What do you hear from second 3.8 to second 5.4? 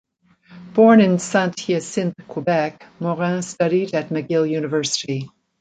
at McGill University.